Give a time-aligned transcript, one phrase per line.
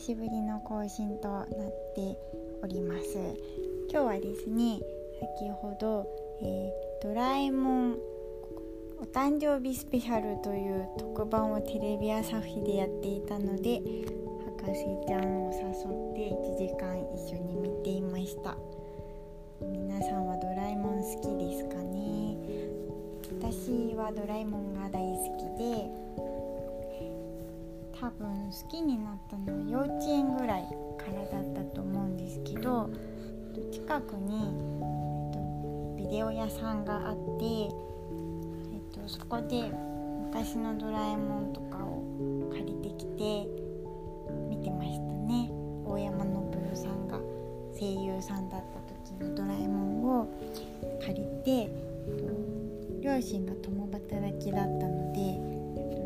[0.00, 1.46] しぶりの更新となっ
[1.94, 2.16] て
[2.62, 3.18] おります。
[3.92, 4.80] 今日はですね
[5.38, 6.06] 先ほど、
[6.40, 7.92] えー、ドラえもん
[8.98, 13.82] お誕生日スペシャルという特番をテレビ朝日でやっていたので
[14.56, 18.56] 博士ちゃんを誘って1時間一緒に見ていました。
[19.60, 22.38] 皆さんはドラえもん好きですかね？
[23.38, 25.90] 私はドラえもんが大好きで
[28.00, 30.62] 多分好きになったのは幼稚園ぐらい
[30.96, 32.88] からだったと思うんですけど
[33.70, 37.70] 近くに、えっと、ビデオ屋さんがあって、えっ
[38.90, 39.70] と、そこで
[40.32, 42.02] 昔のドラえもんとかを
[42.50, 43.46] 借りてきて
[44.48, 45.50] 見てましたね。
[45.84, 47.18] 大山信代さんが
[47.78, 50.26] 声優さんだった時のドラえもんを
[51.02, 51.70] 借りて
[53.02, 55.20] 両親が共働きだったので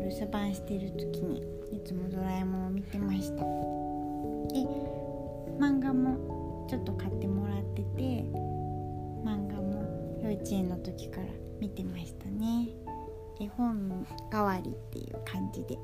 [0.03, 3.37] 留守番してる時にいつもドラえもんを見てました。
[3.37, 3.43] で
[5.59, 8.23] 漫画もちょっと買ってもらってて
[9.23, 11.27] 漫画も幼稚園の時から
[11.59, 12.69] 見てましたね。
[13.39, 15.77] 絵本代わりっていう感じで。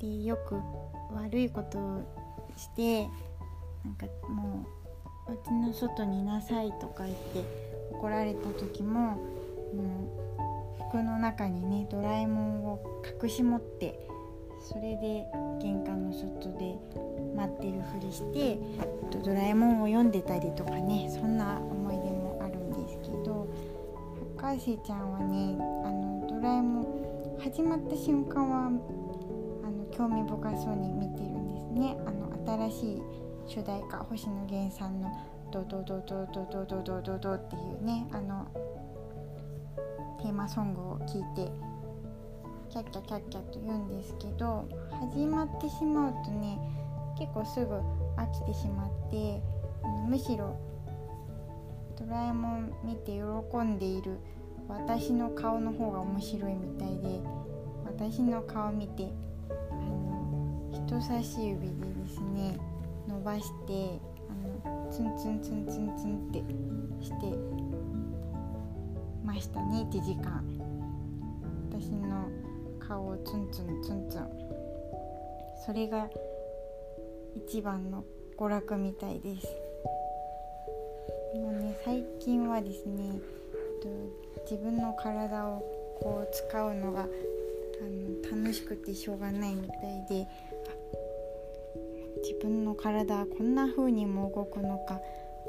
[0.00, 0.54] でよく
[1.12, 2.02] 悪いことを
[2.56, 3.08] して
[3.84, 4.66] なんかも
[5.28, 7.44] ううちの外にいなさいとか言って
[7.92, 9.18] 怒られた時もも
[10.78, 14.08] う服の中にねドラえもんを隠し持って
[14.60, 15.26] それで
[15.60, 16.76] 玄関の外で
[17.36, 18.58] 待ってるふりして
[19.24, 23.48] ドラえもんを読んでたりとかねそんな思い出もあるんですけど
[24.36, 31.96] 博士ちゃんはねあのドラえもん始まった瞬間はあの興味深そうに見てるんですね。
[32.04, 33.02] あの新しい
[33.46, 35.10] 主題歌星野源さんの
[35.50, 38.46] 「ドドドドドドドドドド」っていうねあの
[40.20, 41.50] テーマソングを聴いて
[42.70, 44.68] キャッキャキャッキャと言うんですけど
[45.12, 46.58] 始まってしまうとね
[47.18, 47.76] 結構すぐ
[48.16, 49.40] 飽きてしまって
[50.06, 50.54] むしろ
[51.98, 54.18] ドラえもん見て喜んでいる
[54.68, 57.20] 私の顔の方が面白いみたいで
[57.86, 59.08] 私の顔見て
[59.70, 62.58] あの人差し指でですね
[63.08, 63.98] 伸ばして
[64.64, 66.38] あのツンツンツンツンツンって
[67.02, 67.38] して
[69.24, 70.44] ましたね1時間。
[71.70, 72.28] 私の
[72.88, 74.28] 顔をツンツンツンツン。
[75.66, 76.08] それが
[77.36, 78.02] 一番の
[78.38, 79.46] 娯楽みたいです。
[81.34, 83.20] もうね最近はですね
[84.50, 85.58] 自分の体を
[86.00, 90.26] こう使うのがあの楽しくてしょうがないみたいで
[92.22, 94.98] 自分の体はこんな風にも動くのか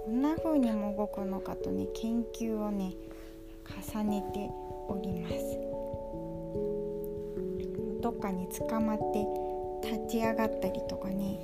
[0.05, 2.93] こんな風にも動くのかとね研究をね
[3.93, 4.49] 重ねて
[4.89, 5.68] おります。
[8.19, 9.25] かに捕まって
[9.87, 11.39] 立ち上がったりとかね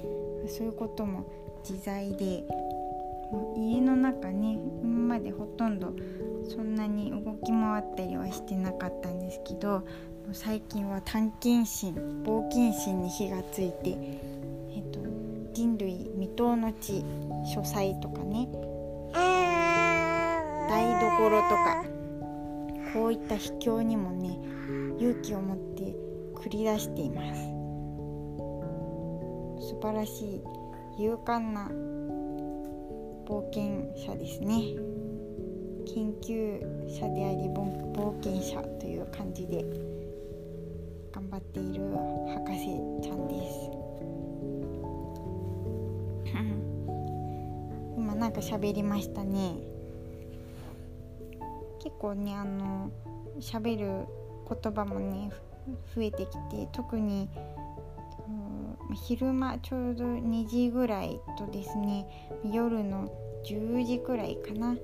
[0.48, 1.26] そういうことも
[1.68, 2.44] 自在で
[3.58, 5.94] 家の中ね今までほとんど
[6.50, 9.86] そんなに動き回ったりはしてなかったんですけど
[10.34, 11.94] 最近は探検心
[12.24, 13.98] 冒険心に火がついて、
[14.76, 15.00] えっと、
[15.54, 17.04] 人類未踏の地
[17.54, 18.48] 書斎とかね
[20.68, 21.86] 台所とか
[22.94, 24.40] こういった秘境にもね
[25.00, 26.05] 勇気を持って
[26.46, 27.42] 繰り出しています。
[29.68, 30.44] 素晴らしい
[31.04, 31.68] 勇敢な
[33.26, 34.62] 冒険者ですね。
[35.88, 39.66] 研究者であり冒険者という感じで
[41.12, 41.84] 頑張っている
[42.28, 43.72] 博士ちゃんです。
[47.98, 49.56] 今なんか喋りましたね。
[51.80, 52.92] 結構ねあの
[53.40, 54.06] 喋る
[54.48, 55.32] 言葉もね
[55.96, 57.30] 増えてきて特に、
[59.08, 62.08] 昼間ちょうど2時ぐらいとですね
[62.44, 63.10] 夜の
[63.46, 64.76] 10時くらいかな。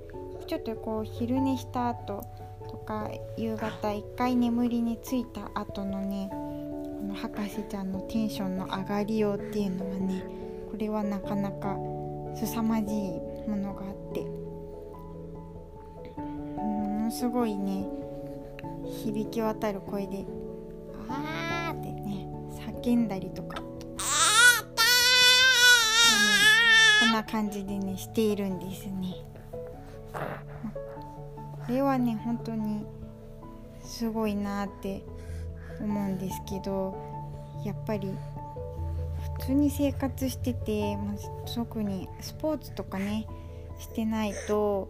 [0.46, 2.24] ちょっとこう昼寝した後
[2.68, 10.24] とか夕方一回眠りについた後のねこの博士ちゃんのテンションの上がりようっていうのはね
[10.70, 11.76] これはなかなか
[12.34, 13.12] 凄まじい
[13.48, 14.22] ものがあって。
[16.60, 17.86] ものすごいね
[18.84, 20.26] 響き渡る声で
[21.12, 22.26] 「あー」ってね
[22.82, 23.62] 叫んだりとか
[27.00, 29.14] こんな感じでねしているんですね。
[30.12, 32.84] これはね本当に
[33.84, 35.04] すごいなって
[35.80, 36.94] 思うんですけど
[37.64, 38.12] やっぱり
[39.38, 41.16] 普通に生活してて、まあ、
[41.54, 43.26] 特にスポーツとかね
[43.78, 44.88] してないと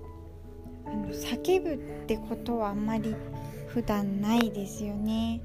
[0.87, 3.15] あの叫ぶってことはあんまり
[3.69, 5.41] 普段ないですよね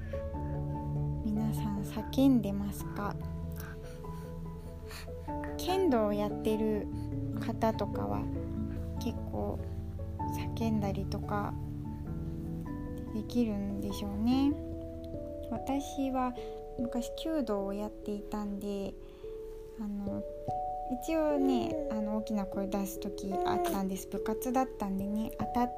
[1.27, 3.13] 皆さん叫んでますか？
[5.57, 6.87] 剣道をやってる
[7.45, 8.21] 方とかは
[9.03, 9.59] 結構
[10.57, 11.53] 叫んだりとか
[13.13, 14.53] できるんでしょうね。
[15.51, 16.33] 私は
[16.79, 18.93] 昔弓道をやっていたんで
[19.81, 20.23] あの
[21.03, 24.07] 一応ねあの大きな声出す時あったんです。
[24.07, 25.69] 部活だったんでね当た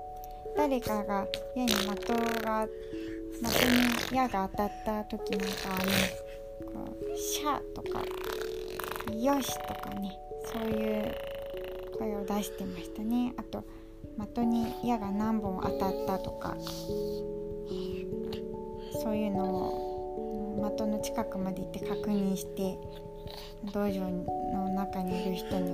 [0.56, 1.26] 誰かが
[1.56, 2.08] 矢に的
[2.44, 2.68] が
[3.42, 5.92] 的に矢が当たった時なんかはね
[6.74, 8.04] こう「シャー」とか
[9.16, 10.18] 「よし」とかね
[10.54, 11.16] そういう
[11.98, 13.34] 声を出してましたね。
[13.38, 13.64] あと
[14.18, 16.58] 的に矢が何本当たったとか
[19.02, 22.78] そういうのを的の近くまで行って確認して
[23.74, 25.72] 道場の中にいる人に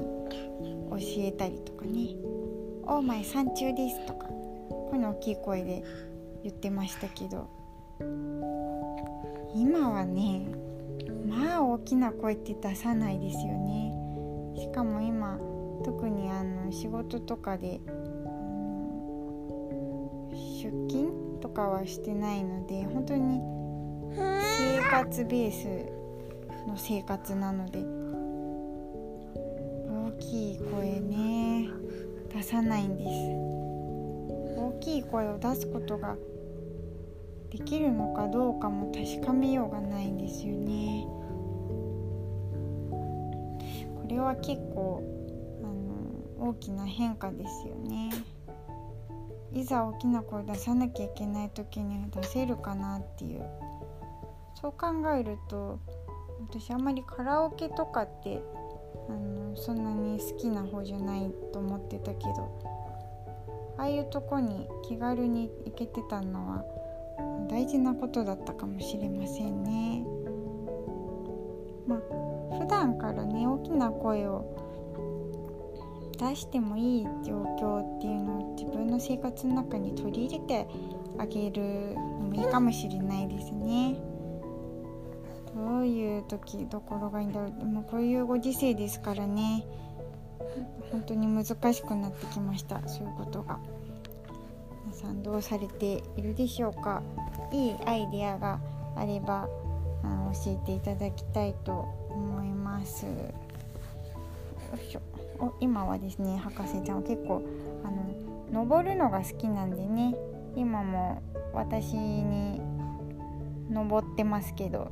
[0.91, 2.15] 教えたりとかね
[2.85, 5.83] 「オーマイ山中です」とかこういうの大きい声で
[6.45, 7.47] 言ってましたけど。
[9.55, 10.45] 今はね
[11.25, 13.93] まあ大きな声って出さないですよね。
[14.57, 15.39] しかも今
[15.83, 17.91] 特にあの仕事とかでう
[19.73, 20.29] ん
[20.61, 23.39] 出勤とかはしてないので本当に
[24.13, 25.67] 生活ベース
[26.67, 27.79] の生活なので
[29.89, 31.69] 大きい声ね
[32.33, 33.09] 出さないんです。
[34.57, 36.17] 大きい声を出すことが
[37.55, 41.07] できるのかどうかも確かめようがないんですよね。
[43.95, 45.01] これは結構
[45.63, 48.11] あの大きな変化ですよね。
[49.53, 53.45] いざ大きな声出さなきゃいけない時には出せるかなっていう。
[54.61, 54.87] そう考
[55.17, 55.79] えると
[56.49, 58.41] 私あんまりカラオケとかって
[59.07, 66.74] あのそんなに好きな方じゃないと思ってたけどああいうとこに気軽に行けてたのは
[67.49, 70.05] 大事なことだったかもしれませんね。
[71.87, 74.45] まあ普段からね大きな声を
[76.17, 80.67] 出してもいい状況っていうのを自分の生活の中に取り入れて
[81.17, 83.99] あげるのもいいかもしれないですね。
[85.55, 89.65] どういう時どころがいいんだろうでもこういうご時世ですからね
[90.91, 93.59] 本当に難しくなってきましたそういうことが
[94.85, 97.01] 皆さんどうされているでしょうか？
[97.51, 98.59] いいアイデアが
[98.95, 99.49] あれば
[100.03, 103.05] あの教えていただきたいと思います。
[103.05, 103.11] よ
[104.75, 105.01] いしょ。
[105.39, 107.41] お今はですね博士ちゃんは結構
[107.83, 108.05] あの
[108.51, 110.15] 登るのが好きなんでね。
[110.55, 111.21] 今も
[111.51, 112.61] 私に
[113.69, 114.91] 登ってますけど。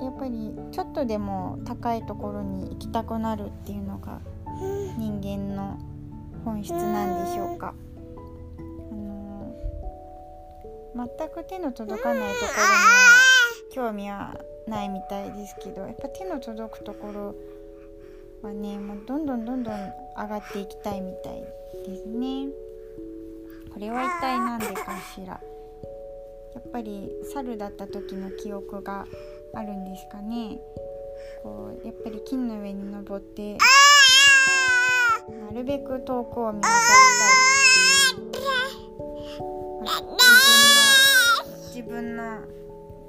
[0.00, 4.20] やっぱりちょっとでも高いところに行きたくなるっていうのが
[4.96, 5.78] 人間の
[6.44, 7.74] 本質なんでしょうか。
[8.58, 9.54] あの
[10.94, 17.34] 全く手の届かないところに興味はないみたいですけどやっぱ手の届くところ
[18.42, 21.42] はねもうどんどんどんどん上がっていきたいみたい
[21.86, 22.48] ですね。
[23.72, 25.40] これは一体何でかしらや
[26.60, 29.06] っぱり猿だった時の記憶が
[29.54, 30.60] あるんですかね
[31.42, 33.56] こうやっぱり木の上に登って
[35.50, 38.20] なるべく遠くを見渡したい
[41.74, 42.38] 自分の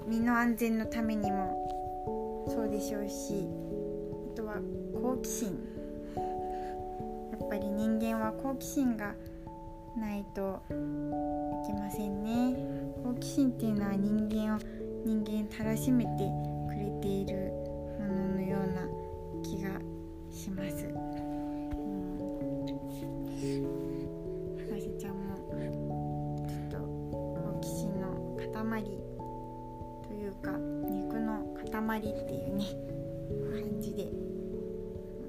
[0.08, 3.48] 身の安全のためにもそうでしょうし
[4.34, 4.56] あとは
[4.92, 5.60] 好奇心
[7.32, 9.14] やっぱり人間は好奇心が
[9.96, 12.56] ないといけませんね
[13.04, 14.60] 好奇心っていうのは人間を
[15.06, 16.28] 人間たらしめて
[16.68, 17.52] くれている
[18.00, 18.88] もののような
[19.44, 19.80] 気が
[20.32, 21.21] します。
[28.82, 29.02] 塊
[30.08, 32.66] というか肉の塊っていうね
[33.52, 34.04] 感じで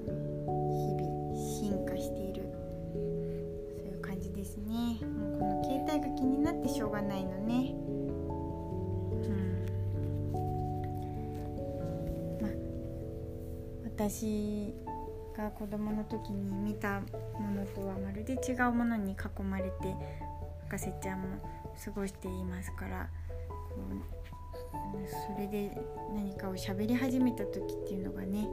[0.05, 2.43] 日々進化している
[3.77, 4.99] そういう感じですね。
[5.05, 7.73] もうこの携帯が気になってしょうがないのね。
[9.13, 9.61] うん。
[12.41, 12.51] まあ
[13.85, 14.73] 私
[15.37, 17.07] が子供の時に見たも
[17.55, 19.95] のとはまるで違うものに囲まれて
[20.69, 21.27] 博士ちゃんも
[21.83, 23.09] 過ごしていますから
[25.07, 25.71] それで
[26.13, 28.47] 何かを喋り始めた時っていうのがね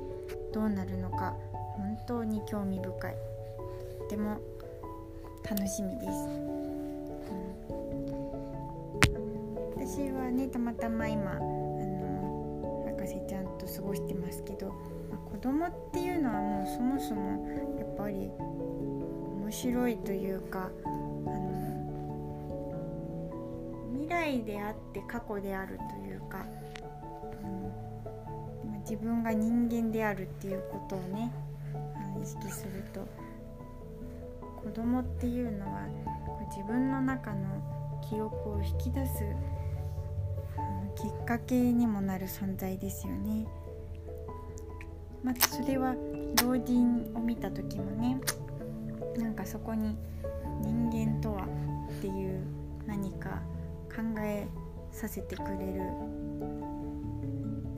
[0.52, 1.34] どうなるのか
[1.76, 3.16] 本当に興味深い。
[4.00, 4.40] とても
[5.48, 6.12] 楽しみです、う
[9.78, 14.74] ん、私はねたまたま今あの博士ちゃんと過ごしてますけど
[15.10, 17.48] ま子供っていうのはもうそもそも
[17.78, 20.70] やっぱり面白いというか
[24.30, 26.46] あの未来であって過去であるというか、
[27.42, 27.46] う
[28.68, 31.32] ん、自分が人間であるっていうことをね
[32.22, 33.06] 意識すると
[34.62, 35.86] 子供っていうのは
[36.50, 39.24] 自分の中の記憶を引き出す
[40.96, 43.46] きっかけにもなる存在ですよね。
[45.22, 45.94] またそれは
[46.42, 48.18] 老人を見た時もね
[49.16, 49.96] なんかそこに
[50.62, 52.42] 人間とはっていう
[52.86, 53.29] 何か
[54.00, 54.48] 考え
[54.90, 55.80] させてくれる。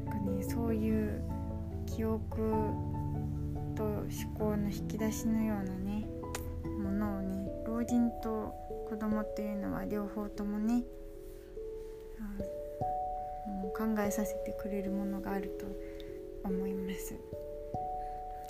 [0.06, 1.20] なんか、ね、そういう
[1.86, 2.36] 記憶
[3.74, 6.06] と思考の引き出しのようなね
[6.78, 8.54] ものをね老人と
[8.88, 10.84] 子供っていうのは両方ともね
[13.80, 15.66] うん考えさせてくれるものがあると
[16.48, 17.16] 思います。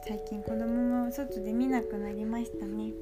[0.06, 0.66] 最近子供
[1.06, 2.92] も外で見なくなりましたね。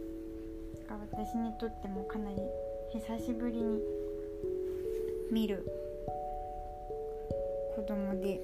[0.88, 2.36] 私にとってもかなり
[2.92, 3.80] 久しぶりに
[5.30, 5.64] 見る。
[7.76, 8.40] 子供で、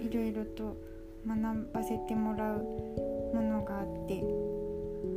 [0.00, 0.76] いろいろと
[1.26, 2.58] 学ばせてもらう
[3.34, 4.22] ものがあって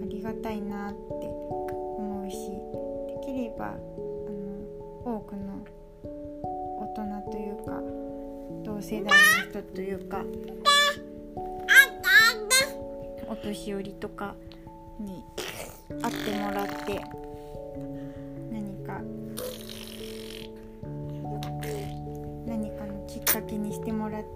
[0.02, 2.50] ありがたいなって思うし
[3.22, 5.66] できればあの多くの
[6.80, 7.82] 大人というか
[8.64, 9.12] 同世代の
[9.50, 10.24] 人というか
[13.30, 14.36] お年寄りとか
[15.00, 15.24] に
[16.02, 17.02] 会ってもらって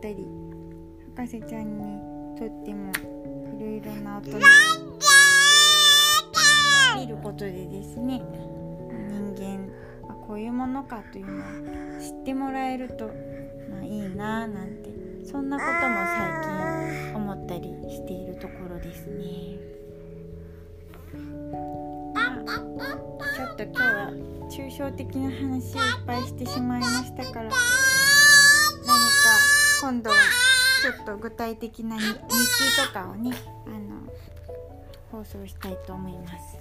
[0.02, 0.28] ったり
[1.16, 1.84] 博士ちゃんに
[2.36, 2.92] とっても
[3.60, 4.40] いろいろな大人
[6.96, 8.20] 見ることでですね
[9.10, 9.70] 人間
[10.08, 13.06] はこういうものかというのを知ってもらえると、
[13.70, 14.90] まあ、いいななんて
[15.24, 19.60] そんなことも最近思ったりしているところですね。
[23.36, 24.12] ちょっと今日は
[24.50, 27.52] 抽象的な話をいっぱいしてしまいましたから
[29.92, 30.16] 今度は
[30.82, 32.18] ちょっと具体的な日記
[32.88, 33.36] とかをね
[33.68, 34.10] あの
[35.12, 36.58] 放送したいと思います。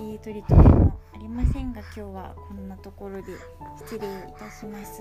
[0.00, 3.28] いい取り留めもありませんが今日はこんなところで
[3.78, 4.96] 失礼いたします。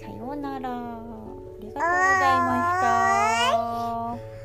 [0.00, 0.70] さようなら。
[0.70, 1.00] あ
[1.60, 2.76] りがとうございま
[4.20, 4.41] した。